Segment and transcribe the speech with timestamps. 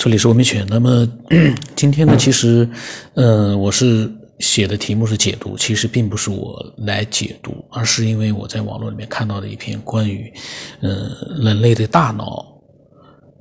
[0.00, 0.66] 这里是文明犬。
[0.70, 1.06] 那么
[1.76, 2.66] 今天呢，其实，
[3.12, 10.32] 呃，我是写的题目是解读，其实并不是我来解读，而是因为我在网络里面看到的一篇关于，
[10.80, 11.10] 呃，
[11.42, 12.46] 人类的大脑，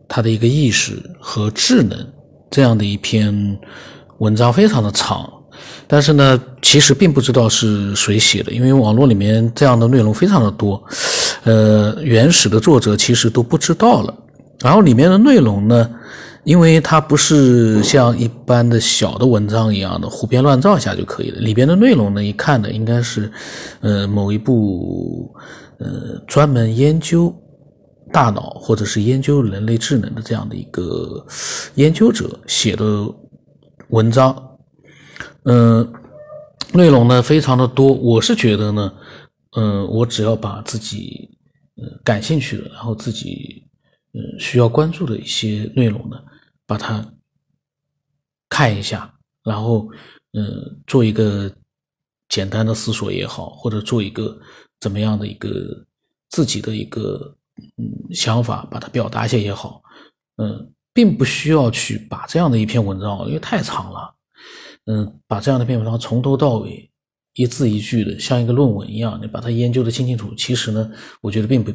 [0.05, 1.97] 它的一个意识和智能
[2.51, 3.57] 这样的一篇
[4.17, 5.31] 文章，非常的长，
[5.87, 10.83] 但是呢，其实并不知道是谁写的，因为网络里面这样的内容非常的多，
[11.45, 14.13] 呃，原始的作者其实都不知道了，
[14.59, 15.89] 然后里面的内容呢。
[16.45, 23.31] 因为它不是像一般的小的文章一样的胡编乱造一下就可以了，里边的内容呢，一看呢，应该是，
[23.81, 25.33] 呃，某一部，
[25.79, 27.33] 呃，专门研究
[28.13, 31.25] 大脑或者是研究人类智能的这样的一个
[31.75, 33.05] 研究者写的
[33.89, 34.33] 文章，
[35.43, 35.87] 嗯，
[36.73, 38.93] 内容呢非常的多，我是觉得呢，
[39.57, 41.29] 嗯，我只要把自己，
[41.77, 43.65] 呃，感兴趣的，然后自己。
[44.39, 46.17] 需要关注的一些内容呢，
[46.65, 47.05] 把它
[48.47, 49.89] 看一下，然后
[50.33, 51.51] 嗯，做一个
[52.27, 54.39] 简单的思索也好，或者做一个
[54.79, 55.85] 怎么样的一个
[56.29, 57.35] 自己的一个
[57.77, 59.81] 嗯想法，把它表达一下也好，
[60.37, 64.15] 嗯，并不需要去把这样的一篇文章，因为太长了，
[64.85, 66.89] 嗯，把这样的一篇文章从头到尾
[67.33, 71.71] 一字一句的像一个论文一样，你把它研究的清清楚，其实呢，我觉得并不。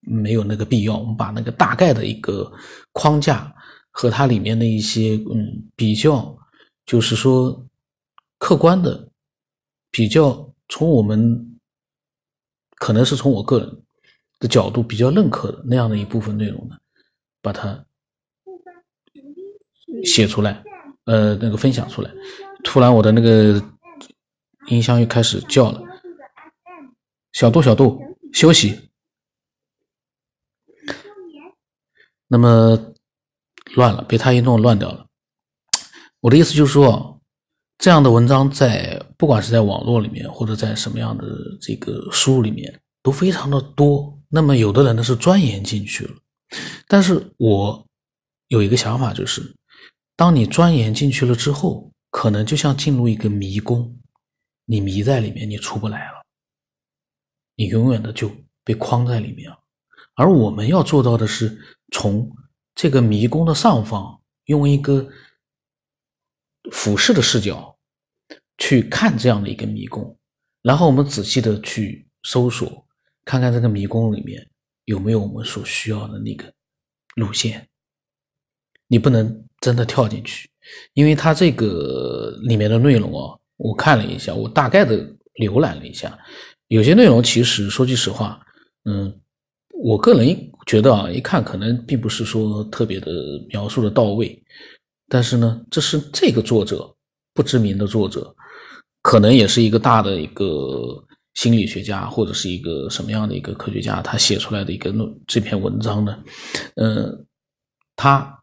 [0.00, 2.50] 没有那个必要，我们把那个大概的一个
[2.92, 3.52] 框架
[3.90, 6.36] 和它里面的一些嗯比较，
[6.86, 7.66] 就是说
[8.38, 9.08] 客观的
[9.90, 11.58] 比较，从我们
[12.76, 13.82] 可能是从我个人
[14.38, 16.76] 的角度比较认可的那样的一部分内容呢，
[17.42, 17.84] 把它
[20.04, 20.62] 写出来，
[21.04, 22.10] 呃，那个分享出来。
[22.62, 23.60] 突然，我的那个
[24.68, 25.82] 音箱又开始叫了，
[27.32, 28.00] 小度，小度，
[28.32, 28.87] 休息。
[32.28, 32.78] 那么
[33.74, 35.06] 乱了，被他一弄乱掉了。
[36.20, 37.20] 我的意思就是说，
[37.78, 41.24] 这样的文章在不管是在网络里面，或者在什么样的
[41.60, 44.16] 这个书里面，都非常的多。
[44.28, 46.14] 那么有的人呢是钻研进去了，
[46.86, 47.86] 但是我
[48.48, 49.54] 有一个想法，就是
[50.16, 53.98] 当你钻研进去了之后，可能就像进入一个迷宫，
[54.66, 56.26] 你迷在里面，你出不来了，
[57.54, 58.30] 你永远的就
[58.64, 59.58] 被框在里面了。
[60.14, 61.58] 而我们要做到的是，
[61.90, 62.30] 从
[62.74, 65.08] 这个迷宫的上方，用一个
[66.70, 67.76] 俯视的视角
[68.58, 70.16] 去看这样的一个迷宫，
[70.62, 72.86] 然后我们仔细的去搜索，
[73.24, 74.46] 看看这个迷宫里面
[74.84, 76.52] 有没有我们所需要的那个
[77.16, 77.66] 路线。
[78.86, 80.48] 你不能真的跳进去，
[80.92, 84.96] 因为它这个里面的内容啊，我看了一下，我大概的
[85.36, 86.18] 浏览了一下，
[86.68, 88.44] 有些内容其实说句实话，
[88.84, 89.20] 嗯。
[89.80, 93.10] 我个人觉得啊，一看可能并不是说特别的
[93.48, 94.38] 描述的到位，
[95.08, 96.94] 但是呢，这是这个作者
[97.32, 98.36] 不知名的作者，
[99.00, 101.02] 可能也是一个大的一个
[101.32, 106.22] 心理学家或者是一个什么样的一个科学家，他写出来的一个论这篇文章呢，
[106.76, 107.18] 呃，
[107.96, 108.38] 他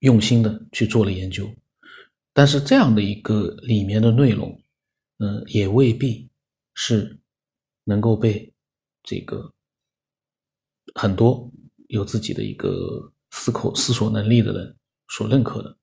[0.00, 1.48] 用心的去做了研究，
[2.34, 4.54] 但是这样的一个里面的内容，
[5.20, 6.28] 嗯，也未必
[6.74, 7.18] 是
[7.84, 8.52] 能够被
[9.02, 9.50] 这个。
[10.94, 11.50] 很多
[11.88, 12.70] 有自己的一个
[13.30, 14.76] 思考、思索能力的人
[15.08, 15.76] 所认可的，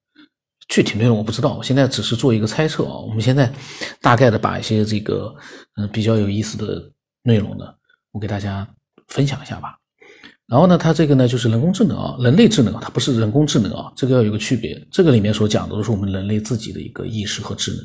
[0.70, 2.98] 具体内容我不知道，我现在只是做一个猜测啊。
[2.98, 3.52] 我们现在
[4.02, 5.34] 大概的把一些这个
[5.76, 6.92] 嗯比较有意思的
[7.24, 7.66] 内容呢，
[8.12, 8.68] 我给大家
[9.08, 9.78] 分享一下吧。
[10.46, 14.82] 然后呢，它这个呢就是人工智能啊，人类智能啊，它不是人工智能啊，这个要有个区别。
[14.90, 17.82] 这个里面所讲的都是我们人类自己的一个意识和智能，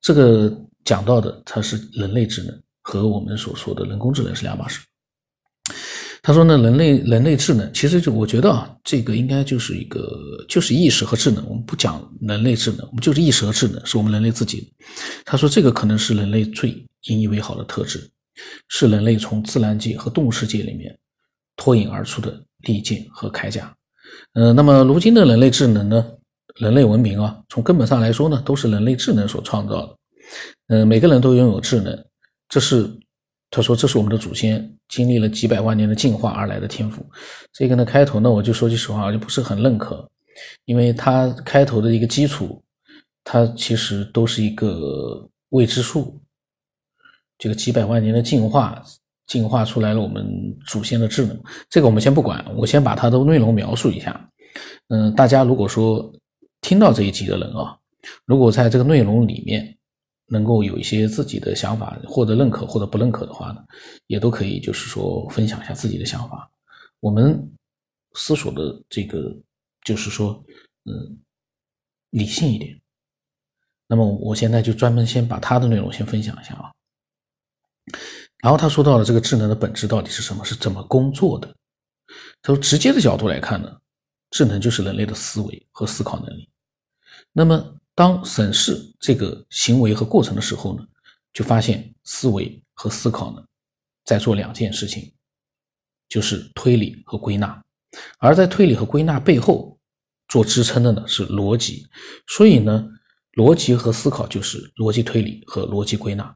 [0.00, 0.50] 这个
[0.84, 4.80] 讲到的它是人类智能和我们所说的人工智能是两码事。
[6.22, 11.42] 他说呢，人类人类智能其实就我觉得啊，这个应该就是一个就是意识和智能。
[11.48, 14.70] 我们不讲人类智能，我们就是意识和智能，是我们人类自己。
[15.24, 18.06] 他说这个可能是人类最引以为豪的特质，
[18.68, 20.94] 是人类从自然界和动物世界里面
[21.56, 23.74] 脱颖而出的利剑和铠甲。
[24.34, 26.04] 嗯，那么如今的人类智能呢，
[26.56, 29.96] 人类文明啊，从根本上来说呢，都是人类智能所创造的。
[30.68, 32.04] 嗯，每个人都拥有智能，
[32.46, 32.90] 这是。
[33.50, 37.04] 他说：“这是我们的祖先经历了几百万年的进化而来的天赋。”
[37.52, 40.08] 这个呢，开头呢，我就说句实话，我就不是很认可，
[40.66, 42.62] 因为它开头的一个基础，
[43.24, 46.16] 它其实都是一个未知数。
[47.38, 48.80] 这个几百万年的进化，
[49.26, 50.24] 进化出来了我们
[50.66, 51.36] 祖先的智能。
[51.68, 54.30] 这个我们先不管，我先把它的内容描述一下。
[54.90, 56.08] 嗯，大家如果说
[56.60, 57.76] 听到这一集的人啊，
[58.26, 59.76] 如果在这个内容里面。
[60.30, 63.64] 能够有一些自己的想法，或者认可或者不认可的话呢，
[64.06, 66.48] 也都可以，就是说分享一下自己的想法。
[67.00, 67.52] 我们
[68.14, 69.36] 思索的这个，
[69.84, 70.40] 就是说，
[70.84, 71.18] 嗯，
[72.10, 72.80] 理性一点。
[73.88, 76.70] 那么我现在就专门先把他的内容先分享一下啊。
[78.38, 81.52] 然后他说到了这个智能的本质到底是什么，是怎么工作的？
[82.40, 83.76] 他说，直接的角度来看呢，
[84.30, 86.48] 智能就是人类的思维和思考能力。
[87.32, 90.82] 那么当审视这个行为和过程的时候呢，
[91.34, 93.44] 就发现思维和思考呢，
[94.06, 95.12] 在做两件事情，
[96.08, 97.62] 就是推理和归纳。
[98.18, 99.78] 而在推理和归纳背后
[100.28, 101.86] 做支撑的呢是逻辑。
[102.26, 102.88] 所以呢，
[103.34, 106.34] 逻辑和思考就是逻辑推理和逻辑归纳。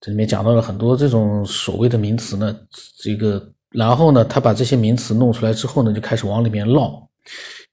[0.00, 2.58] 这里面讲到了很多这种所谓的名词呢，
[3.02, 7.06] 这个然后呢，他把这些名词弄出来之后呢，就开始往里面唠。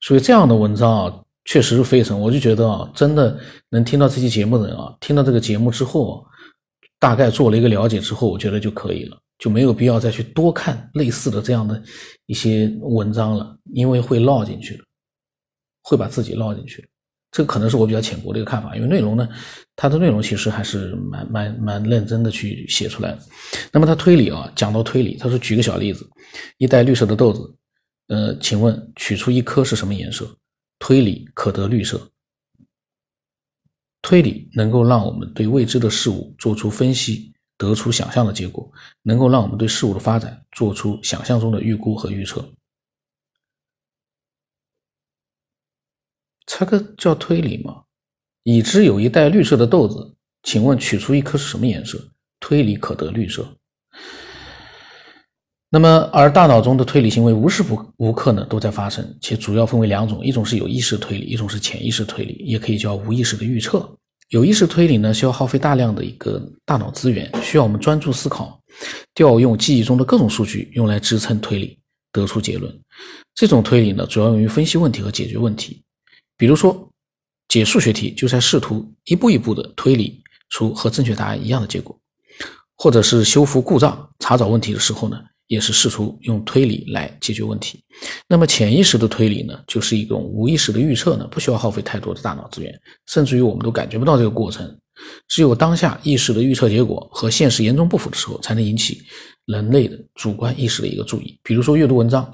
[0.01, 3.39] 所以这样的文章啊，确实是非常，我就觉得啊，真的
[3.69, 6.23] 能听到这期节目的人啊，听到这个节目之后，
[6.99, 11.81] 大概做了一个了解之后，我觉得就可以了，就没有必要再去多看类似的这样的
[12.25, 14.83] 一些文章了，因为会落进去的，
[15.83, 16.85] 会把自己唠进去。
[17.31, 19.29] 这可能是我比较浅薄的一个看法，因为内容呢，
[19.75, 23.19] 它的内容其实还是蛮蛮蛮认真的去写出来的。
[23.71, 26.05] 那么他推理啊，讲到推理，他说举个小例子，
[26.57, 27.55] 一袋绿色的豆子，
[28.07, 30.27] 呃，请问取出一颗是什么颜色？
[30.79, 32.12] 推理可得绿色。
[34.01, 38.71] 推理能够让我们对未知的事物做出分析，得出想象的结果，
[39.01, 42.47] 能够让我们对事物的发展做出想象中的预估和预测。
[46.45, 47.83] 这个叫推理吗？
[48.44, 52.09] 已知有一袋绿色的豆子，请问取出一颗是什么颜色？
[52.39, 53.56] 推理可得绿色。
[55.69, 63.90] 那么，而大脑中的推理行为无时不无刻呢都在发生，且主要分为两种：一种是有意识推理，一种是潜意识推理，也可以叫无意识的预测。
[64.30, 68.58] 有意识推理呢，需要耗费大量的一个大脑资源，需要我们专注思考，
[69.14, 71.78] 调用记忆中的各种数据，用来支撑推理，
[72.14, 72.74] 得出结论。
[73.36, 75.84] 这种推理呢，主要用于分析问题和解决问题。
[76.38, 76.90] 比如说，
[77.50, 81.98] 解数学题就在试图一步一步的推理出和正确答案一样的结果，
[82.78, 87.83] 或者是修复故障、查找问题的时候呢，也是试图用推理来解决问题。
[88.27, 94.77] 那么潜意识的推理呢，就是一种无意识的预测呢，不需要耗费太多的大脑资源，甚至于我们都感觉不到这个过程。
[95.27, 99.01] 只有当下意识的预测结果和现实严重不符的时候，才能引起
[99.45, 101.39] 人类的主观意识的一个注意。
[101.44, 102.33] 比如说阅读文章。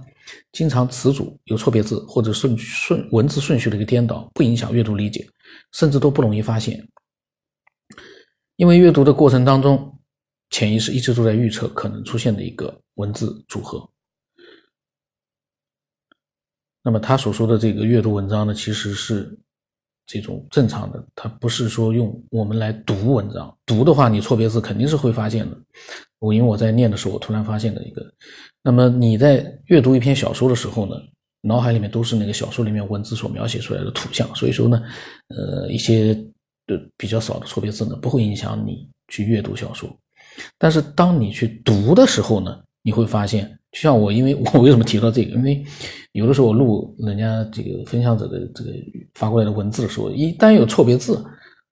[0.54, 5.28] 经常词组有错别字或者顺顺文字顺序的一个颠倒，不影响阅读理解，
[5.74, 6.82] 甚至都不容易发现。
[8.56, 10.00] 因为阅读的过程当中，
[10.50, 13.90] 潜意识一直都在预测可能出现的一个文字组合。
[16.82, 19.38] 那么他所说的这个阅读文章呢，其实是
[20.06, 23.58] 这种正常的，他不是说用我们来读文章。
[23.66, 25.58] 读的话，你错别字肯定是会发现的。
[26.20, 28.14] 我因为我在念的时候，我突然发现的一个。
[28.62, 30.96] 那么你在阅读一篇小说的时候呢，
[31.40, 34.82] 脑海里面都是那个小说里面文字所描写出来的图像，所以说呢，
[35.30, 36.14] 呃，一些
[36.68, 39.90] 的比较少的错别字呢，不会影响你去阅读小说。
[40.58, 45.32] 但是当你去读的时候呢，你会发现，就像我，因为我为什么提到这个？
[45.32, 45.66] 因为
[46.12, 48.72] 有的时候我录人家这个分享者的这个
[49.16, 51.20] 发过来的文字的时候，一旦有错别字，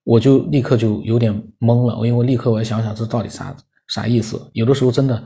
[0.04, 3.56] 我就立刻就有点懵了，因为立刻我要想想这到底啥
[3.88, 4.42] 啥意思。
[4.54, 5.24] 有的时候真的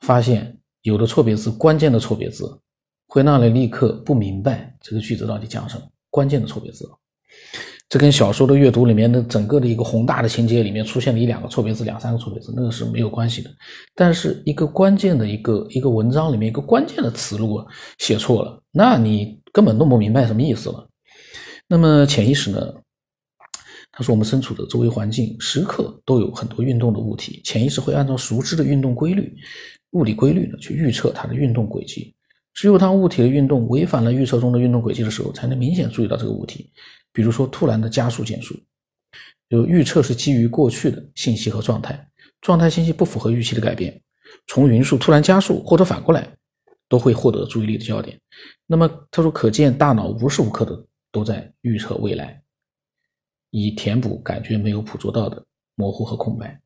[0.00, 0.54] 发现。
[0.82, 2.48] 有的错别字，关键的错别字，
[3.08, 5.82] 会让人立刻不明白这个句子到底讲什么。
[6.08, 6.88] 关键的错别字，
[7.88, 13.50] 这跟小说的阅读里面的整个的一个宏大的情节里面出现了一两个错别字、两三个错别字，那个是没有关系的。
[13.94, 17.66] 但是一个关键的一个一个文章里面一个关键的词如果
[17.98, 20.86] 写错了，那你根本弄不明白什么意思了。
[21.66, 22.60] 那么潜意识呢？
[23.90, 29.34] 他说我们身处的周围环境时刻都有很多运动的物体，潜意识会按照熟知的运动规律。
[29.92, 32.14] 物理规律呢，去预测它的运动轨迹。
[32.52, 36.70] 只有当物体的运动违反了预测中的运动轨迹的时候，才能明显注意到这个物体。
[37.18, 38.54] 比如说，突然的加速减速。
[39.48, 42.08] 就预测是基于过去的信息和状态，
[42.40, 44.00] 状态信息不符合预期的改变，
[44.46, 46.32] 从匀速突然加速或者反过来，
[46.88, 48.16] 都会获得注意力的焦点。
[48.66, 52.40] 那么他说，可见大脑无时无刻的都在预测未来，
[53.50, 55.44] 以填补感觉没有捕捉到的
[55.74, 56.60] 模糊和空白。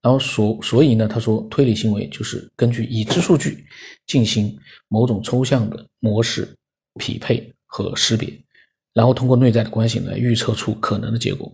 [0.00, 3.66] 然后所所以呢，他说推理行为就是根据已知数据
[4.06, 4.56] 进行
[4.86, 6.56] 某种抽象的模式
[7.00, 8.32] 匹配和识别，
[8.92, 11.52] 然后通过内在的关系来预测出可能的结果。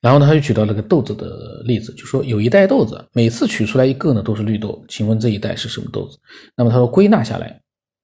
[0.00, 6.18] 然后呢，他又举到了个豆子的例子，就说有一袋豆子，每次取出来一个呢都是绿豆，请问这一袋是什么豆子？
[6.56, 7.60] 那么他说归纳下来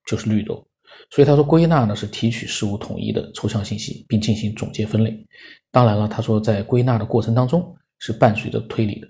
[0.06, 0.66] 就是绿豆。
[1.10, 5.26] 所以他说，归纳呢是提取事物统一的抽象信息，并进行总结分类。
[5.70, 9.08] 当然了，他说在归纳的过程当中是伴随着推理的，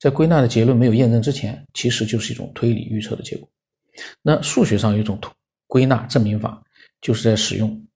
[0.00, 3.48] 在归纳的结论没有验证之前，其实就是一种推理预测的结果。
[4.22, 5.18] 那那数学上有一种
[5.68, 6.60] 归纳证明法，
[7.00, 7.86] 就是在使用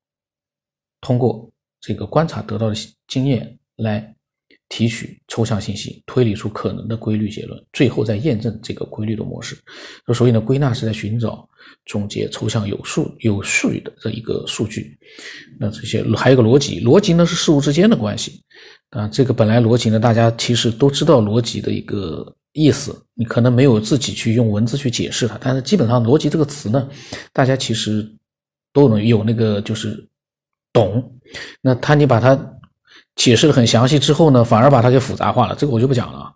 [1.01, 1.51] 通过
[1.81, 2.77] 这个观察得到的
[3.09, 4.15] 经验来
[4.69, 9.59] 提取抽象信息，推理出可能的规律结论，最后再验证这个规律的模式。
[10.15, 11.49] 所以呢，归纳是在寻找、
[11.87, 14.97] 总结抽象有数有数据的这一个数据。
[15.59, 18.43] 那这些还有个逻辑，逻辑呢是事物之间的关系
[18.91, 19.09] 啊。
[19.09, 22.37] 这个本来逻辑呢，大家其实都知道逻辑的一个。
[22.53, 26.89] 意思，你可能没有自己去用文字去解释它，但是基本上“逻辑”这个词呢，
[27.33, 28.07] 大家其实
[28.73, 30.07] 都能有那个就是
[30.73, 31.19] 懂。
[31.61, 32.39] 那他你把它
[33.17, 36.31] 解释的很详细之后呢，反而把它给复杂化了，这个我就不讲了。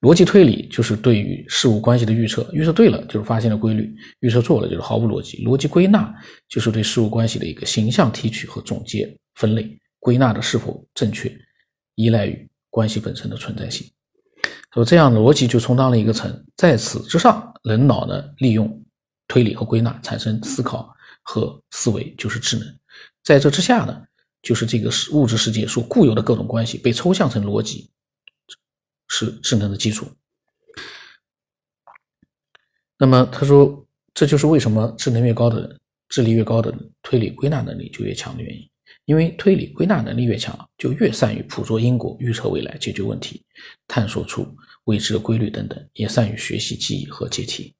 [0.00, 5.44] 逻辑推理就是对于事物关系的预测，预测对了就是发现了规律，预测错了就是毫无逻辑。
[5.44, 6.12] 逻辑归纳
[6.48, 11.32] 就是对事物关系的一个形象提取和总结分类，归纳的是否正确，
[11.94, 13.86] 依赖于关系本身的存在性。
[14.74, 18.82] 说这样逻辑就充当了一个层，在此之上，人脑呢利用
[19.28, 22.78] 推理和归纳产生思考和思维，就是智能。
[23.22, 24.02] 在这之下呢，
[24.42, 27.90] 就是这个物质世界所固有的各种关系被抽象成逻辑，
[29.08, 30.06] 是智能的基础。
[32.98, 38.68] 那么他说，这就是为什么智能越高的人，智力越高的人，推理归纳能力就越强的原因。
[39.04, 43.42] 因为推理归纳能力越强，就越善于捕捉因果、预测未来、解决问题、
[43.88, 44.46] 探索出
[44.84, 47.74] 未知的规律等等，也善于学习、记忆和解题。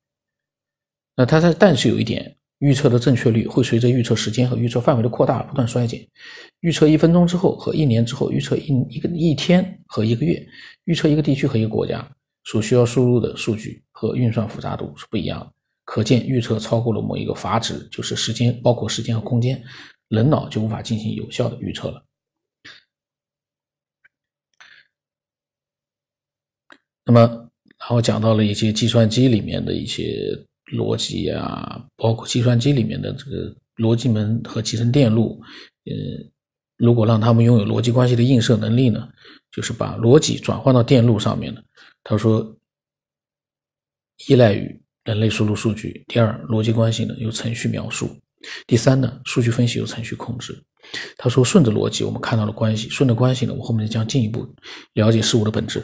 [1.17, 6.05] 那它在，但是有一点，预测的正确率会随着预测时间和预测范围的扩大不断衰减。
[6.61, 10.45] 预测一分钟之后和一年之后，预测一一个一天和一个月，
[10.85, 12.05] 预测一个地区和一个国家
[12.45, 15.53] 所需要输入的数据和运算复杂度是不一样的。
[15.85, 19.63] 可见，预测超过了某一个阀值，就是时间，包括时间和空间。
[20.13, 22.05] 人脑就无法进行有效的预测了。
[27.03, 27.21] 那么，
[27.79, 30.39] 然后讲到了一些计算机里面的一些
[30.77, 35.43] 逻辑啊，包括计算机里面的这个逻辑门和集成电路。
[35.87, 35.93] 呃，
[36.77, 39.09] 如果让他们拥有逻辑关系的映射能力呢，
[39.51, 41.63] 就是把逻辑转换到电路上面呢。
[42.05, 42.55] 他说，
[44.29, 46.05] 依赖于人类输入数据。
[46.07, 48.15] 第二，逻辑关系呢由程序描述。
[48.67, 50.63] 第三呢，数据分析由程序控制。
[51.17, 54.47] 他说，顺着逻辑，我们看到了关系；顺着关系呢，我后面将进一步
[54.95, 55.81] 了解事物的本质。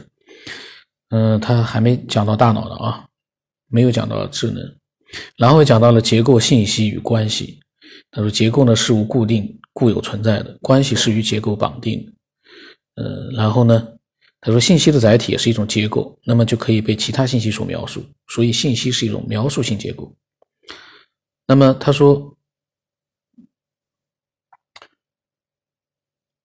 [1.11, 3.07] 嗯，他还没讲到大脑呢啊，
[3.69, 4.77] 没有讲到智能。
[5.37, 7.61] 然后讲到了结构、信息与关系。
[8.11, 12.13] 他说，结构呢事物固定、固有存在的，关系是与结构绑定的。
[13.03, 13.89] 呃，然后呢，
[14.41, 20.13] 他说，信息的载体也是一种结构，那么就可以被其他信息所描述，所以信息是一种描述性结构。
[21.47, 22.35] 那么他说。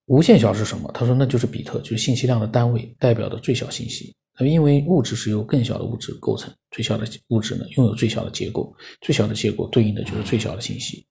[0.06, 0.90] 无限小是什么？
[0.92, 4.14] 他说那就是比特，就是信息量的单位，代表的最小信息。
[4.34, 11.06] 他因为物质是由更小的物质构成，最小的物质呢拥有最小的结构，最小的结构对应的就是最小的信息。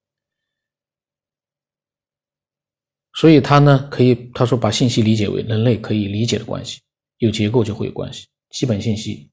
[3.15, 6.81] 所以他呢可以他说把信息理解为人类可以理解的关系，
[7.19, 8.27] 有结构就会有关系。
[8.49, 9.29] 基本信息，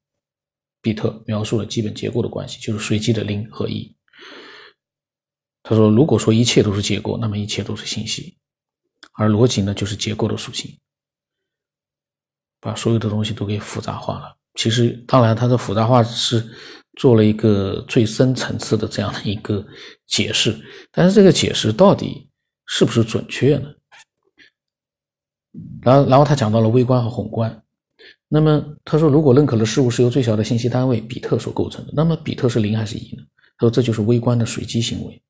[0.80, 3.94] 比特描述了基本结构的关系，就是随机的零和一。
[5.62, 8.36] 他说如果说一切都是结构，那么一切都是信息。
[9.20, 10.74] 而逻辑呢，就是结构的属性，
[12.58, 14.34] 把所有的东西都给复杂化了。
[14.54, 16.42] 其实，当然，它的复杂化是
[16.96, 19.62] 做了一个最深层次的这样的一个
[20.06, 20.58] 解释，
[20.90, 22.30] 但是这个解释到底
[22.64, 23.68] 是不是准确呢？
[25.82, 27.62] 然后，然后他讲到了微观和宏观。
[28.26, 33.22] 那么他说，如果认可的事物是由最小的信息单位比特所构成的，那么比特是零还是一呢？
[33.58, 35.22] 他说这就是微观的随机行为。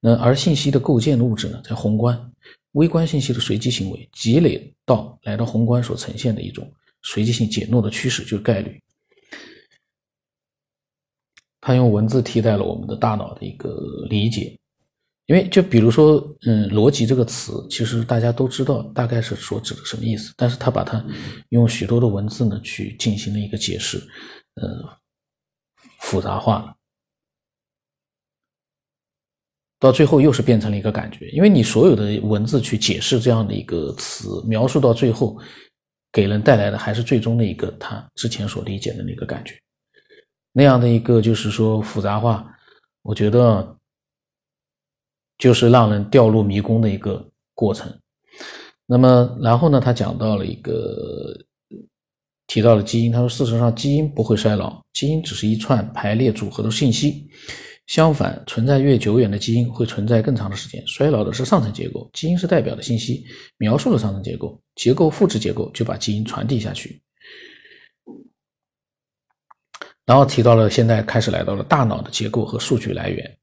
[0.00, 2.29] 那而信息的构建物质呢，在宏观。
[2.72, 6.70] 微观信息的随机行为积累到来到宏观所呈现的一种
[7.02, 8.80] 随机性减弱的趋势，就是概率。
[11.60, 13.76] 他用文字替代了我们的大脑的一个
[14.08, 14.58] 理解，
[15.26, 21.04] 因为就比如说，嗯，逻辑这个词，其实大家都知道大概是所指的什么意思，但是他把它
[21.50, 23.98] 用许多的文字呢去进行了一个解释，
[24.54, 24.82] 嗯，
[26.00, 26.74] 复杂化了。
[29.80, 35.36] 到最后又是变成了一个感觉，因为你所有的文字去解释这样的一个词，描述到最后，
[36.12, 39.54] 给人带来的还是最终的一个他之前所理解的那个感觉，
[40.52, 42.46] 那样的一个就是说复杂化，
[43.00, 43.74] 我觉得
[45.38, 47.90] 就是让人掉入迷宫的一个过程。
[48.84, 51.34] 那么然后呢，他讲到了一个
[52.48, 57.30] 提到了基因，他说事实上基因不会衰老，基因只是一串排列组合的信息。
[57.90, 60.80] 相反，存在越久远的基因会存在更长的时间。
[60.86, 63.24] 衰老的是上层结构，基因是代表的信息，
[63.56, 67.02] 描述了上层结构，结构复制结构就把基因传递下去。
[70.06, 73.38] 然后提到了现在开始来到了大脑的结构和数据来源。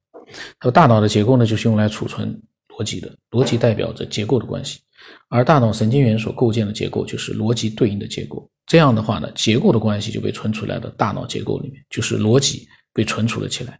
[0.59, 4.79] 他说，大脑的结构呢，就是用来储存逻辑的，逻辑代表着结构的关系，
[5.27, 8.49] 而大脑神经元所构建的结构就是逻辑对应的结构。
[8.65, 13.77] 这样的话呢，结构的关系就被存储在了大脑结构里面，就是逻辑被存储了起来。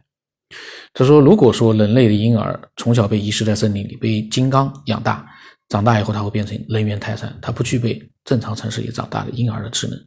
[0.94, 5.26] 他说，如果说人类的婴儿从小被遗失在森林里，被金刚养大，
[5.68, 9.98] 长大以后他会变成人猿泰山，他不具备正常城市里长大的婴儿的智能，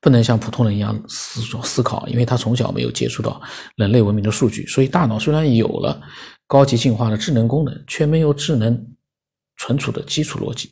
[0.00, 3.40] 不能像普通人一样思索思考，因为他从小没有接触到
[3.76, 6.00] 人类文明的数据，所以大脑虽然有了
[6.46, 8.86] 高级进化的智能功能，却没有智能
[9.58, 10.70] 存储的基础逻辑。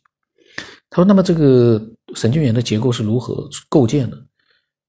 [0.90, 1.80] 他说：“那么这个
[2.14, 4.18] 神经元的结构是如何构建的？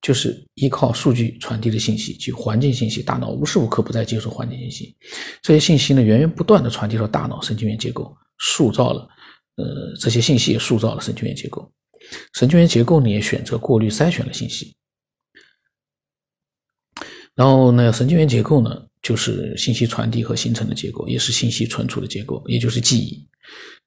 [0.03, 4.95] 就是依靠数据传递的信息及环境信息，大脑无时无刻不在接受环境信息。
[5.41, 9.07] 这些信息呢，源源不断的传递到大脑神经元结构，塑造了，
[9.55, 11.72] 呃，这些信息也塑造了神经元结构。
[12.33, 14.75] 神经元结构呢，也选择过滤筛选了信息。
[17.33, 18.69] 然后呢，神经元结构呢，
[19.01, 23.25] 就是信息传递和形成的结构，也是信息存储的结构，也就是记忆。”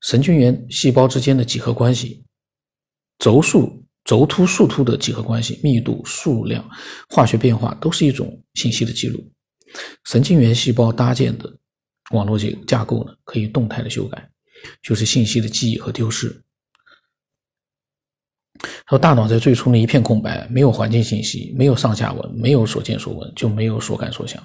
[0.02, 2.24] 神经元细胞之间的几何关系，
[3.18, 6.64] 轴数、轴突、树突的几何关系、密度、数量、
[7.08, 9.22] 化学变化，都是一种信息的记录。
[10.04, 11.52] 神经元细胞搭建的
[12.12, 14.30] 网络结架构呢，可以动态的修改，
[14.80, 16.40] 就是信息的记忆和丢失。
[18.88, 24.42] 说大脑在最初呢一片空白，没有环境信息，没有上下文，没有所见所闻，就没有所感所想。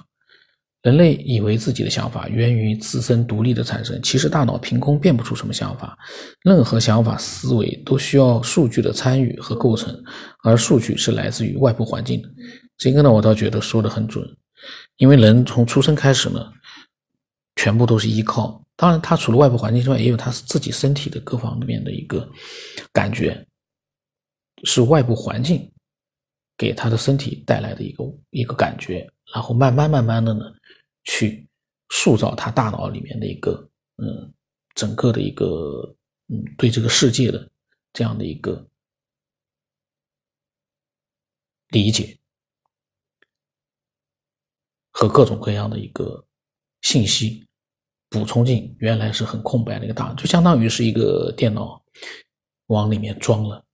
[0.82, 5.96] 人类以为自己的想法源于自身独立的产生，其实大脑凭空变不出什么想法。
[6.42, 9.96] 任何想法、思维都需要数据的参与和构成，
[10.42, 12.28] 而数据是来自于外部环境的。
[12.78, 14.28] 这个呢，我倒觉得说的很准，
[14.96, 16.52] 因为人从出生开始呢，
[17.54, 18.60] 全部都是依靠。
[18.74, 22.28] 当然，他除了外部环境之外，也有他自己身体的各方面的一个
[22.92, 23.46] 感觉，
[24.64, 25.70] 是外部环境
[26.58, 30.40] 给他的身体带来的一个一个感觉，然后慢慢慢慢的呢。
[31.04, 31.48] 去
[31.90, 34.32] 塑造他大脑里面的一个嗯，
[34.74, 35.94] 整个的一个
[36.28, 37.50] 嗯，对这个世界的
[37.92, 38.66] 这样的一个
[41.68, 42.18] 理解
[44.90, 46.24] 和各种各样的一个
[46.82, 47.46] 信息
[48.08, 51.82] 补充进原来是很空白的一个大脑，就相当于是一个电脑
[52.66, 53.64] 往里面装了，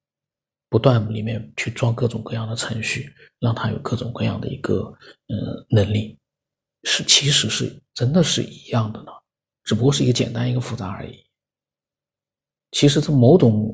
[0.68, 4.82] 不断里面去装各种各样的程序，让它有各种各样的一个
[5.28, 6.17] 呃能力。
[6.84, 9.12] 是，其实是真的是一样的呢，
[9.64, 11.14] 只不过是一个简单一个复杂而已。
[12.72, 13.70] 其实从某种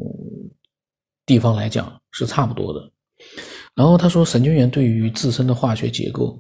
[1.26, 2.90] 地方来讲是差不多的。
[3.74, 6.38] 然后他说，神经元对于自身的化学结构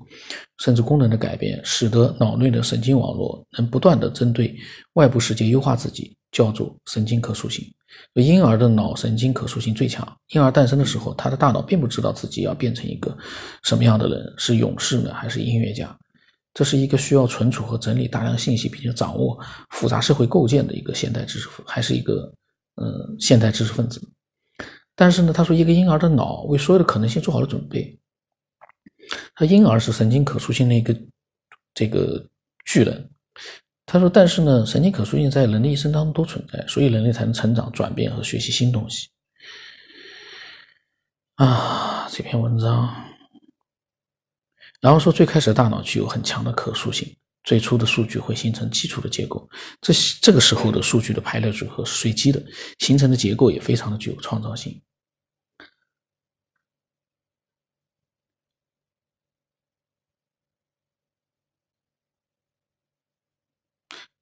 [0.58, 4.56] 甚至功能的改变，使得脑内的神经网络能不断的针对
[4.92, 7.64] 外部世界优化自己，叫做神经可塑性。
[8.14, 10.06] 婴儿的脑神经可塑性最强。
[10.28, 13.16] 婴儿诞生的时候，他的大脑并不知道自己要变成一个
[13.64, 15.96] 什么样的人，是勇士呢，还是音乐家？
[16.54, 19.38] 这是一个需要存储和整理大量信息，并且掌握
[19.70, 22.32] 复杂社会构建的一个现代知识，还是一个
[22.76, 24.00] 呃现代知识分子。
[24.94, 27.98] 但是呢，他说一个婴儿的脑为所有的可能性做好了准备。
[29.34, 30.96] 他婴儿是神经可塑性的一个
[31.74, 32.24] 这个
[32.64, 33.10] 巨人。
[33.84, 39.08] 他说，但是呢，神经可塑性在人的一生当中都存在，所以人类才能成长、转变和学习新东西。
[41.34, 43.13] 啊，这篇文章。
[44.84, 47.10] 然后说，最开始的大脑具有很强的可塑性，
[47.42, 49.48] 最初的数据会形成基础的结构，
[49.80, 52.44] 这这个时候的数据的排列组合是随机的，
[52.80, 54.78] 形成的结构也非常的具有创造性。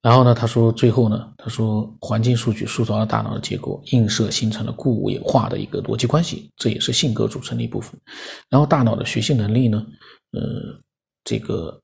[0.00, 8.00] 然后呢，他说最后呢，他说环境数据塑造了大脑的结构，映射形成了固有化的一个逻辑关系，这也是性格组成的一部分。
[8.48, 9.84] 然后大脑的学习能力呢？
[10.32, 10.80] 呃，
[11.24, 11.80] 这个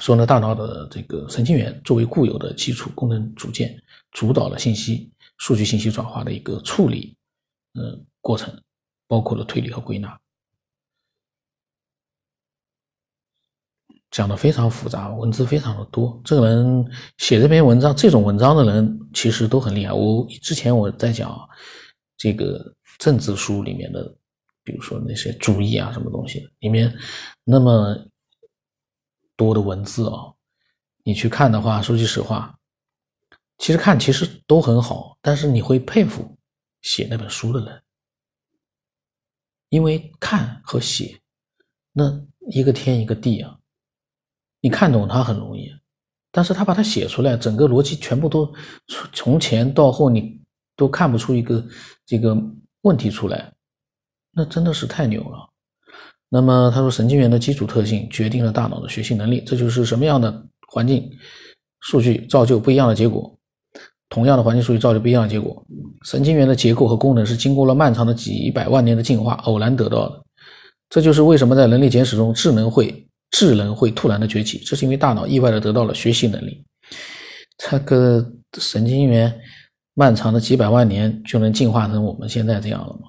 [0.00, 3.78] 说呢，大脑的这个神经元作为固有的基础功能组件，
[4.12, 7.14] 主导了信息、数据信息转化的一个处理，
[7.74, 8.58] 呃，过程，
[9.06, 10.18] 包括了推理和归纳，
[14.10, 16.18] 讲的非常复杂，文字非常的多。
[16.24, 19.92] 这个人写这篇文章，这种文章的人其实都很厉害。
[19.92, 21.38] 我之前我在讲
[22.16, 24.17] 这个政治书里面的。
[24.68, 26.94] 比如说那些主义啊，什么东西里面
[27.42, 27.96] 那么
[29.34, 30.34] 多的文字啊，
[31.04, 32.54] 你去看的话，说句实话，
[33.56, 36.36] 其实看其实都很好，但是你会佩服
[36.82, 37.82] 写那本书的人，
[39.70, 41.18] 因为看和写
[41.94, 42.04] 那
[42.50, 43.58] 一个天一个地啊，
[44.60, 45.70] 你看懂它很容易，
[46.30, 48.54] 但是他把它写出来，整个逻辑全部都
[49.14, 50.38] 从前到后，你
[50.76, 51.66] 都看不出一个
[52.04, 52.36] 这个
[52.82, 53.50] 问题出来。
[54.38, 55.48] 那真的是太牛了，
[56.28, 61.10] 那么他说，神经元的基础特性决定了大脑的学习能力，这就是什么样的环境
[61.80, 63.36] 数据造就不一样的结果。
[64.10, 65.60] 同样的环境数据造就不一样的结果。
[66.04, 70.22] 神经元的结构和功能是经过了漫长的几百万年的进化偶然得到的。
[70.88, 76.64] 这就是为什么在人类简史中智能会智能会突然的崛起，这是因为大脑意外的得到了学习能力。
[77.58, 78.24] 这个
[78.56, 79.36] 神经元
[79.94, 83.08] 漫长的几百万年就能进化成我们现在这样了吗？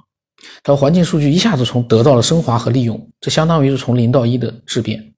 [0.63, 5.13] 它环境数据一下子从得到了升华和利用，这相当于是从零到一的质变。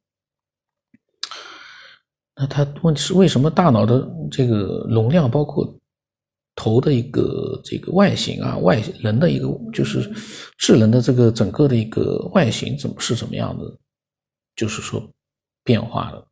[2.36, 5.76] 那它问题是为什么大脑的这个容量，包括
[6.56, 10.12] 头的一个这个外形啊，外人的一个就是
[10.58, 13.64] 智能的这个整个的一个外形怎么是怎么样的，
[14.56, 15.04] 就是说
[15.64, 16.26] 变化的。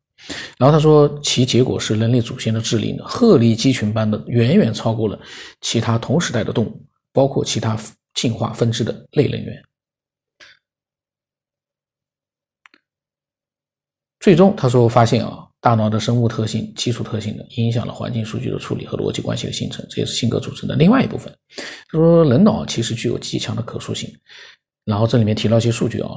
[0.58, 5.18] 然后他说，其结果是人类祖先的智力呢，鹤立鸡群般的远远超过了
[5.60, 7.78] 其他同时代的动物，包括其他。
[8.20, 9.64] 进化分支的类人猿，
[14.18, 21.34] 最终他说发现啊，大脑的生物特性、基础特性呢，影响了环境数据的处理和逻辑关系的形成，这也是性格组成的另外一部分。
[21.88, 24.14] 他说，人脑其实具有极强的可塑性。
[24.84, 26.10] 然后这里面提到一些数据啊，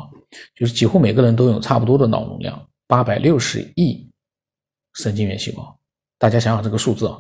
[0.56, 4.06] 就是几乎每个人都有差不多的脑容量，八百六十亿
[4.96, 5.80] 神经元细胞。
[6.18, 7.18] 大家想想这个数字啊。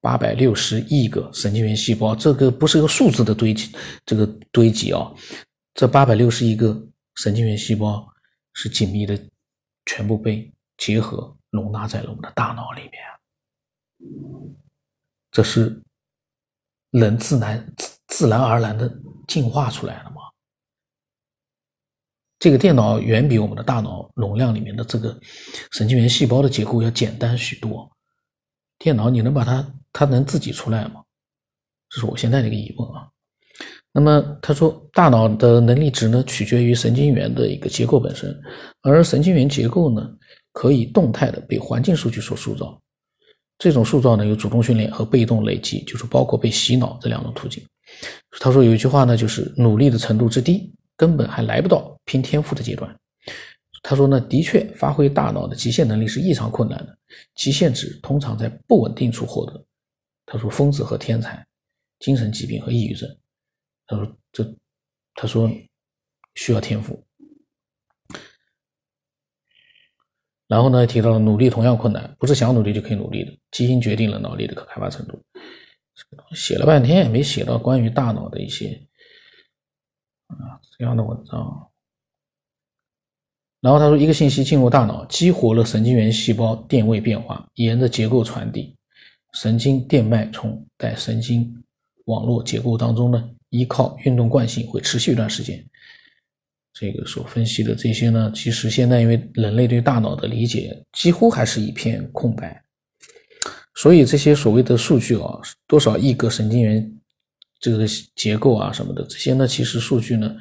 [0.00, 3.74] 八百六十亿个神经元细胞，这个不是个数字的堆积，
[4.06, 5.12] 这个堆积啊，
[5.74, 6.80] 这八百六十亿个
[7.16, 8.06] 神经元细胞
[8.52, 9.18] 是紧密的，
[9.86, 12.92] 全部被结合容纳在了我们的大脑里面。
[15.32, 15.82] 这是
[16.92, 17.74] 人自然
[18.06, 18.88] 自然而然的
[19.26, 20.16] 进化出来的吗？
[22.38, 25.18] 这个电脑远比我们的大脑容量里面的这个
[25.72, 27.90] 神经元细胞的结构要简单许多。
[28.78, 29.74] 电脑你能把它？
[29.92, 31.02] 它能自己出来吗？
[31.90, 33.08] 这是我现在的一个疑问啊。
[33.92, 38.38] 那么他说，大脑的能力值呢，取决于神经元的一个结构本身，
[38.82, 40.08] 而神经元结构呢，
[40.52, 42.78] 可以动态的被环境数据所塑造。
[43.58, 47.64] 这种塑造呢，有主动训练和被动累积，就是包括被洗脑这两种途径。
[48.38, 52.94] 他说有一句话呢，就是努力的程度之低，根本还来不到拼天赋的阶段。
[53.82, 56.96] 他说呢，的确，发挥大脑的极限能力是异常困难的，
[57.34, 59.64] 极限值通常在不稳定处获得。
[60.30, 61.46] 他说：“疯子和天才，
[62.00, 63.08] 精神疾病和抑郁症。”
[63.88, 64.56] 他说：“这，
[65.14, 65.50] 他说
[66.34, 67.02] 需要天赋。”
[70.46, 75.22] 然后呢，提到了努力同样困难，不是想努力就可以努力的，基因决定了脑力的可开发程度。
[76.34, 78.80] 写了半天也没写到关于大脑的一些
[80.28, 81.70] 啊这样的文章。
[83.60, 88.77] 然后他说：“一个信息进入大脑，激活了神经元细胞电位变化，沿着结构传递。”
[89.40, 91.48] 神经电脉冲在神经
[92.06, 95.64] 网络结构当中呢，依靠运动惯性会持续一段时间。
[96.72, 102.60] 这个所分析的这些呢，其实现在因为人类对大脑的理解几乎还是一片空白，
[103.76, 106.92] 所以这些所谓的数据啊，多少亿个神经元
[107.60, 110.34] 这个结构啊什么的，这些呢，其实数据呢，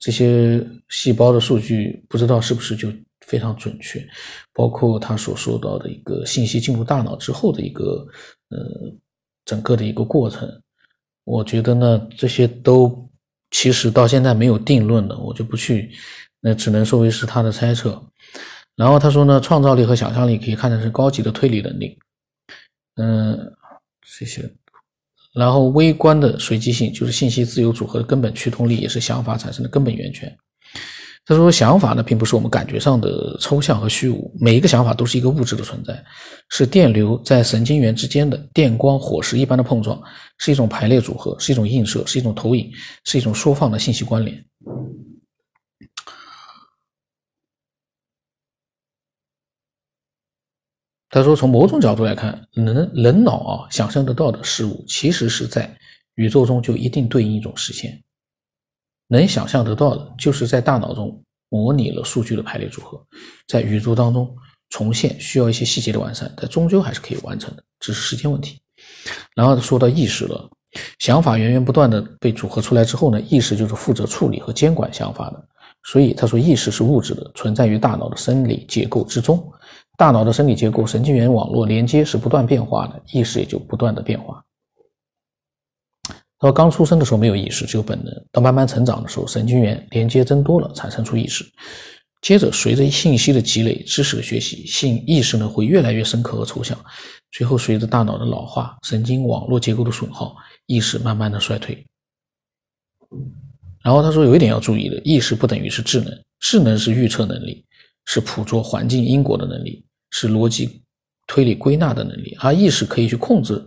[0.00, 2.92] 这些细胞的数据不知道是不是就。
[3.24, 4.04] 非常准确，
[4.54, 8.06] 包括他所说到的一个信息进入大脑之后的一个
[8.50, 8.58] 呃
[9.44, 10.48] 整个的一个过程，
[11.24, 13.08] 我觉得呢这些都
[13.50, 15.90] 其实到现在没有定论的，我就不去，
[16.40, 18.02] 那只能说为是他的猜测。
[18.74, 21.98] 然后他说呢，创造力和想象力可以看成是高级的推理能力，
[22.96, 23.38] 嗯，
[24.00, 24.50] 这些，
[25.34, 30.34] 然后微观的随机性就是信息自由组合的根本驱动力，也是想法产生的根本源泉。
[31.24, 36.04] 他说：“想法呢，并不是我们感觉上的抽象和虚无，每一个想法都是一个物质的存在，
[36.48, 40.02] 是电流在神经元之间的电光火石一般的碰撞，
[40.38, 42.68] 是一种排列组合，是一种映射，是一种投影，
[43.04, 44.44] 是一种缩放的信息关联。”
[51.08, 55.72] 他说：“从某种角度来看，人人脑啊想象得到的事物，其实是在
[56.16, 58.02] 宇宙中就一定对应一种实现。”
[59.12, 62.98] 能想象得到的，就是在大脑中模拟了数据的排列组合，
[63.46, 64.34] 在宇宙当中
[64.70, 68.58] 重现，需要一些细节的完善，但终究还是可以完成的，只是时间问题。
[69.34, 70.48] 然后说到意识了，
[70.98, 75.44] 想法源源不断的被组合出来之后呢，意识就是负责处理和监管想法的。
[75.84, 79.52] 所以他说，意识是物质的，存在于大脑的生理结构之中。
[79.98, 84.42] 大脑的生理结构，神经元网络连接是不断变化的，意识也就不断的变化。
[86.42, 88.12] 到刚出生的时候没有意识，只有本能。
[88.32, 91.44] 到慢慢成长的时候，神经元连接增多了，产生出意识。
[92.20, 96.76] 接着，随着信息的积累、知识的学习，性意识呢会越来越深刻和抽象。
[97.30, 100.34] 最后，随着大脑的老化、神经网络结构的损耗，
[100.66, 101.86] 意识慢慢的衰退。
[103.84, 107.64] 然后他说有一点要注意的，意识不等于是智能，智能是预测能力，
[108.06, 110.82] 是捕捉环境因果的能力，是逻辑
[111.28, 113.64] 推理归纳的能力，而意识可以去控制、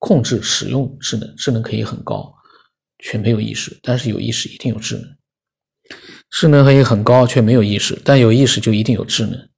[0.00, 2.34] 控制使用智能，智能可以很高，
[2.98, 5.16] 却没有意识，但是有意识一定有智能，
[6.30, 9.48] 智能可以很高却没有意识，但有意识就一定有智能，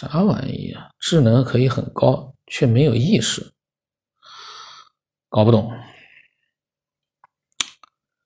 [0.00, 0.88] 啥玩意啊？
[0.98, 3.52] 智能可以很高却没有意识，
[5.28, 5.70] 搞不懂。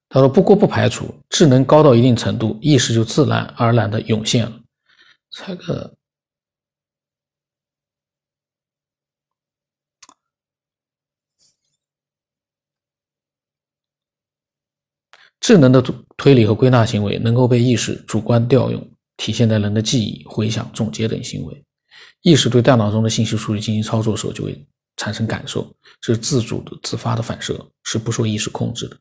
[0.09, 4.61] 他说：“不过不排除智能高到一定程度，意识就自然而然的涌现了。
[5.33, 5.93] 猜个
[15.41, 15.83] 智能的
[16.17, 21.65] 推理和归纳行为能够被意识主观调用，体现在人的记忆、回想、总结等行为。
[22.23, 28.97] 意识对大脑中的信息数据进行操作时候，就会产生感受，是自主的、自发的反射，是不受意识控制的。”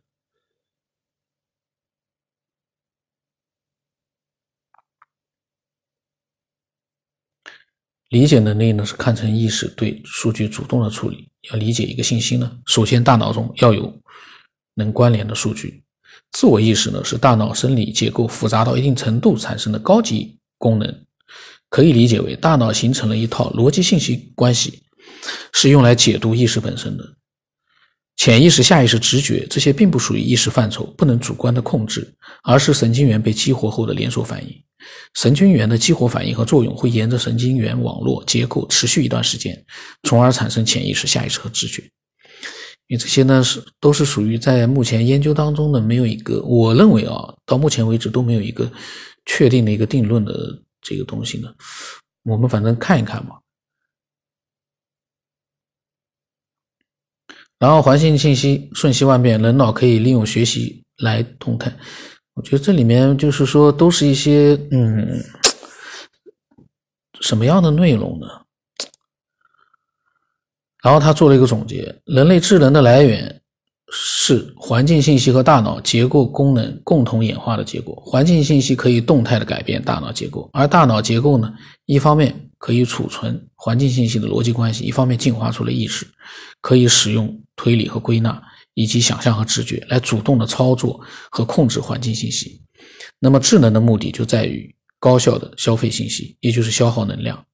[8.10, 11.30] 理解能力呢，是看成意识对数据主动的处理。
[11.50, 14.02] 要理解一个信息呢，首先大脑中要有
[14.76, 15.83] 能关联的数据。
[16.34, 21.06] 自我意识呢，是大脑生理结构复杂到一定程度产生的高级功能，
[21.70, 24.82] 可以理解为大脑形成了一套逻辑信息关系，
[25.54, 27.04] 是用来解读意识本身的。
[28.16, 34.64] 潜意识、下意识、直觉这些并不属于意识范畴，不能主观的控制，而是神经元被激活后的连锁反应。
[35.16, 39.64] 神经元的激活反应和作用会沿着神经元网络结构持续一段时间，
[40.04, 41.84] 从而产生潜意识、下意识和直觉。
[42.88, 48.72] 因为这些呢是都是属于在目前研究当中的没有一个，我认为啊，到目前为止都没有一个
[49.26, 50.34] 确定的一个定论的
[50.82, 51.54] 这个东西呢。
[52.24, 53.36] 我们反正看一看嘛。
[57.60, 61.74] 然后环境信息瞬息万变，人脑可以利用学习来动态。
[62.34, 65.24] 我觉得这里面就是说，都是一些嗯，
[67.22, 68.28] 什么样的内容呢？
[70.84, 73.42] 然后他做了一个总结：人类智能的来源
[73.92, 77.96] 是环境信息和大脑结构功能共同演化的结果。
[78.06, 81.52] 环境信息可以动态的改变大脑结构，而大脑结构呢，
[81.86, 86.06] 一方面可以储存环境信息的逻辑关系，一方面进化出了意识，
[86.62, 88.40] 可以使用推理和归纳。
[88.76, 92.60] 以及想象和直觉来主动的操作和控制环境信息，
[93.20, 97.46] 那么智能的目的就在于高效的消费信息，也就是消耗能量。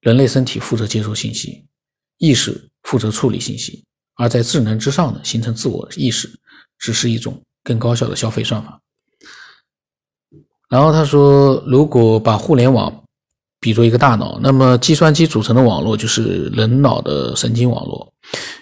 [0.00, 1.66] 人类身体负责接收信息，
[2.18, 3.84] 意识负责处理信息，
[4.16, 6.30] 而在智能之上呢，形成自我意识，
[6.78, 8.80] 只是一种更高效的消费算法。
[10.68, 12.92] 然后他说，如果把互联网
[13.60, 18.12] 比作一个大脑，那么计算机组成的网络就是人脑的神经网络。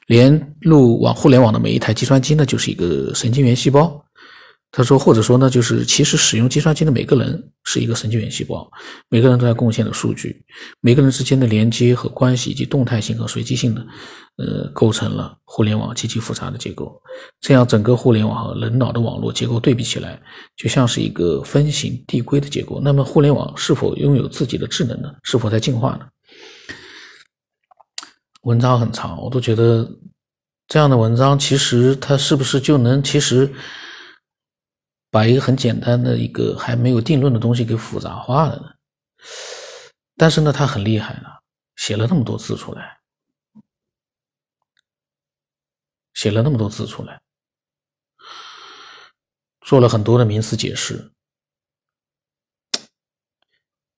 [0.06, 4.03] 连路网互联网的每一台计算机呢，就是一个神经元细胞。
[4.76, 8.68] 他说，或者说呢，就是其实使用计算机的每个人是一个神经元细胞，
[9.08, 10.44] 每个人都在贡献的数据，
[10.80, 13.86] 每个人之间的连接和关系以及动态性和随机性的，
[14.36, 17.00] 呃，构成了互联网极其复杂的结构。
[17.40, 20.20] 这样，整个互联网和人脑的网络结构对比起来，
[20.56, 22.80] 就像是一个分形递归的结构。
[22.82, 25.08] 那么，互联网是否拥有自己的智能呢？
[25.22, 26.06] 是否在进化呢？
[28.42, 29.88] 文章很长，我都觉得
[30.66, 33.48] 这样的文章其实它是不是就能其实
[35.14, 38.74] 把一个很简单的一个还没有定论的东西给复杂化了呢？
[40.16, 41.40] 但是呢，他很厉害了，
[41.76, 42.98] 写了那么多字出来，
[46.14, 47.22] 写了那么多字出来，
[49.60, 51.12] 做了很多的名词解释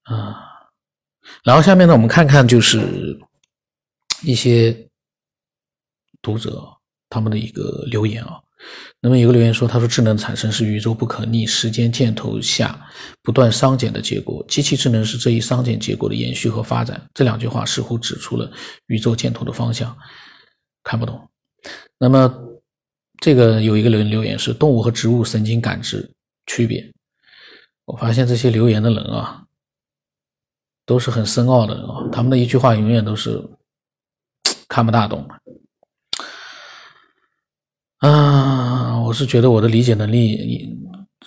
[0.03, 0.69] 啊。
[1.43, 3.19] 然后下面呢，我们看看就是。
[4.23, 4.89] 一些
[6.23, 6.75] 读者
[7.11, 8.43] 他们的一个留言啊，
[9.01, 12.79] 那么有个留言说，他说智能产生是宇宙不可逆时间箭头下
[13.23, 17.01] 不断熵减的结果，机器智能是这一熵减结果的延续和发展。
[17.15, 18.51] 这两句话似乎指出了
[18.87, 19.97] 宇宙箭头的方向，
[20.83, 21.29] 看不懂。
[21.99, 22.33] 那么
[23.21, 26.11] 这个有一个人留言是动物和植物神经感知
[26.47, 26.91] 区别。
[27.85, 29.45] 我发现这些留言的人啊，
[30.85, 33.43] 都是很深奥的人啊，他们的一句话永远都是。
[34.69, 35.27] 看不大懂
[37.99, 39.01] 啊！
[39.01, 40.69] 我是觉得我的理解能力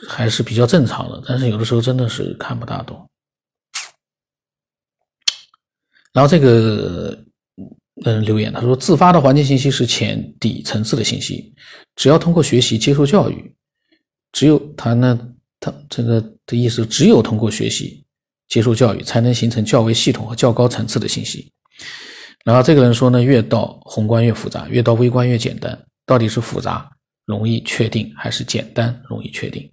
[0.08, 3.10] 还是比较正常的，但是有的时候真的是看不大懂。
[6.12, 7.18] 然后这个
[8.06, 11.54] 嗯留言他说，自发的环境信息是浅底层次的信息，
[11.96, 13.56] 只要通过学习接受教育，
[14.34, 15.20] 只有他呢
[15.60, 18.04] 他这个的意思，只有通过学习
[18.50, 21.52] 接受教育，才能形成较为系统和较高层次的信息。
[22.44, 25.80] 然后这个人说呢，越到宏观越复杂，越到微观越简单。
[26.10, 26.90] 到底是复杂
[27.26, 29.72] 容易确定，还是简单容易确定？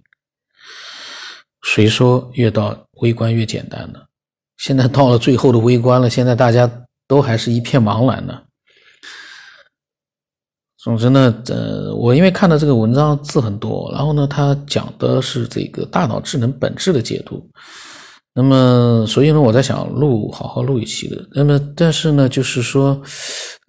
[1.63, 3.99] 谁说越到微观越简单呢？
[4.57, 6.69] 现在到了最后的微观了，现在大家
[7.07, 8.39] 都还是一片茫然呢。
[10.77, 17.49] 总之呢，呃，我因为看的这个文章字很多，然后呢，他讲的是这个大脑智能本质的解读。
[18.35, 21.27] 那么，所以呢，我在想录，好好录一期的。
[21.31, 23.01] 那么，但是呢，就是说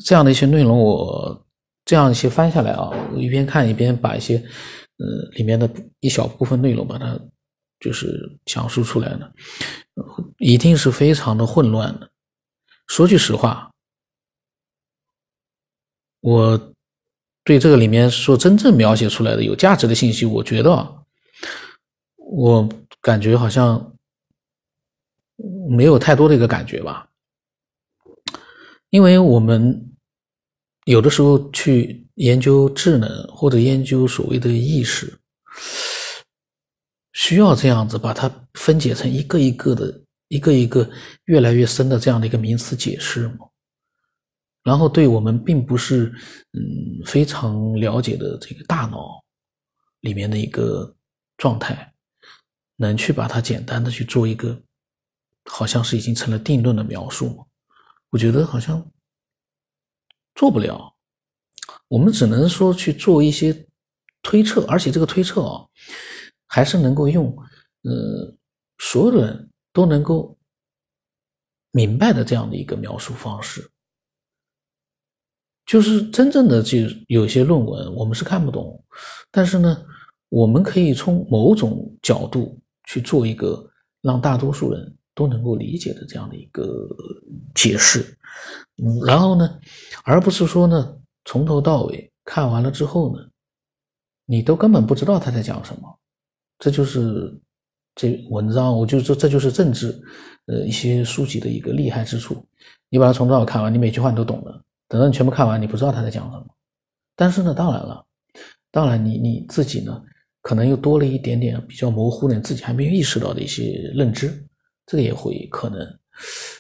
[0.04, 1.42] 这样的一些内容，我
[1.88, 4.36] 这样一些翻下来啊，我一边看一边把一些
[4.98, 5.06] 呃
[5.38, 5.66] 里面的
[6.00, 7.18] 一小部分内容把它
[7.80, 9.26] 就是讲述出来呢，
[10.36, 12.10] 一定是非常的混乱的。
[12.88, 13.72] 说句实话，
[16.20, 16.74] 我。
[17.44, 21.06] 对这个里面说真正描写出来的有价值的信息，我觉得，
[22.16, 22.68] 我
[23.00, 23.96] 感觉好像
[25.70, 27.08] 没有太多的一个感觉吧，
[28.90, 29.87] 因为我们
[30.88, 35.12] 有的时候去研究智能或者研究所谓的意识，
[37.12, 40.88] 需要这样子把它分解成一个一个的、一个一个
[41.24, 43.46] 越来越深的这样的一个名词解释吗？
[44.64, 46.10] 然后对我们并不是
[46.54, 49.22] 嗯非常了解的这个大脑
[50.00, 50.96] 里面的一个
[51.36, 51.92] 状态，
[52.76, 54.58] 能去把它简单的去做一个，
[55.50, 57.44] 好像是已经成了定论的描述吗？
[58.08, 58.82] 我觉得好像
[60.38, 60.94] 做不了，
[61.88, 63.66] 我们只能说去做一些
[64.22, 65.66] 推测，而且这个推测啊，
[66.46, 67.36] 还是能够用
[67.82, 68.32] 呃
[68.78, 70.38] 所有的人都能够
[71.72, 73.68] 明白的这样的一个描述方式。
[75.66, 78.80] 就是真正的就有些论文我们是看不懂，
[79.32, 79.84] 但是呢，
[80.28, 83.68] 我们可以从某种角度去做一个
[84.02, 86.88] 让大多数人都能够理解的这样的一个
[87.52, 88.16] 解释，
[88.80, 89.58] 嗯，然后呢，
[90.04, 93.20] 而不是说呢从头到尾看完了之后呢，
[94.26, 95.98] 你都根本不知道他在讲什么，
[96.60, 97.36] 这就是
[97.96, 100.00] 这文章，我就说这就是政治，
[100.46, 102.46] 呃，一些书籍的一个厉害之处，
[102.88, 104.62] 你把它从头到尾看完，你每句话你都懂了。
[104.86, 106.46] 等到你全部看完，你不知道他在讲什么。
[107.16, 108.06] 但是呢，当然了，
[108.70, 110.00] 当然你你自己呢，
[110.42, 114.47] 可能又多了一点点比较模糊的，你自己还没有意识到的一些认知，
[114.88, 115.78] 这个也会可能。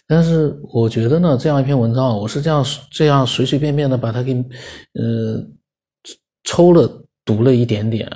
[0.06, 4.32] 但是我觉得呢，这样一篇文章，我是这样这样随随便便的把它给
[4.94, 5.44] 呃
[6.44, 8.08] 抽了读了一点点。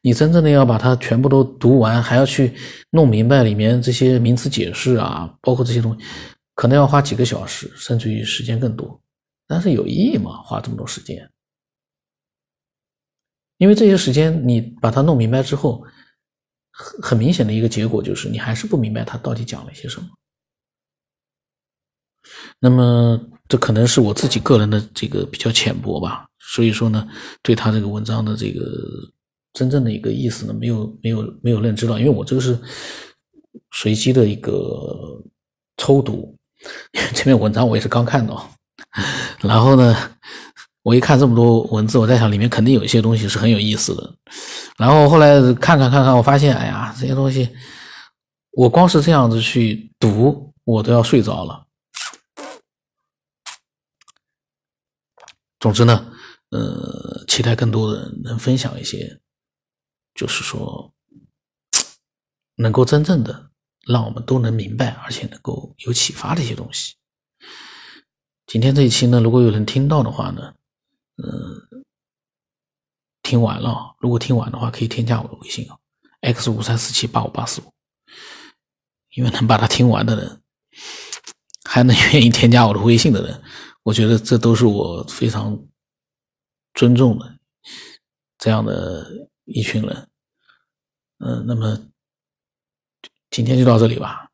[0.00, 2.52] 你真正的要把它全部都读完，还要去
[2.90, 6.04] 弄明白里面这些名词解释啊，包括这些东西，
[6.54, 9.00] 可能要花几个小时，甚至于时间更多。
[9.46, 10.42] 但是有意义吗？
[10.44, 11.28] 花这么多时间？
[13.58, 15.82] 因为这些时间你把它弄明白之后，
[16.76, 20.06] 很很明显的一个结果就是，你还是不明白他到底讲了些什么。
[22.58, 27.08] 那么这可能是我自己个人的这个比较浅薄吧，所以说呢，
[27.42, 28.60] 对他这个文章的这个
[29.52, 32.58] 真正的一个意思呢，没有没有没有认知到，因为我这个是
[33.72, 34.52] 随机的一个
[35.76, 36.36] 抽读，
[37.14, 38.50] 这篇文章我也是刚看到。
[39.40, 39.94] 然后呢，
[40.86, 44.14] 我一看这么多文字，我在想里面肯定有一些东西是很有意思的。
[44.76, 47.50] 然后后来看看看看，我发现，哎呀，这些东西，
[48.52, 51.66] 我光是这样子去读，我都要睡着了。
[55.58, 56.06] 总之呢，
[56.50, 59.18] 呃，期待更多的人能分享一些，
[60.14, 60.94] 就是说，
[62.54, 63.50] 能够真正的
[63.88, 66.94] 让我们都能明白，而且能够有启发的一些东西。
[68.46, 70.54] 今天这一期呢，如果有人听到的话呢，
[71.16, 71.84] 嗯，
[73.22, 75.78] 听完了，如果听完的话，可以添加我的微信啊
[76.20, 77.72] ，x 五三四七八五八四五，
[79.14, 80.42] 因为能把它听完的人，
[81.64, 83.42] 还能愿意添加我的微信的人，
[83.82, 85.58] 我觉得这都是我非常
[86.74, 87.38] 尊重的
[88.38, 89.10] 这样的
[89.44, 90.10] 一群人。
[91.18, 91.80] 嗯，那么
[93.30, 94.25] 今天就到这里吧。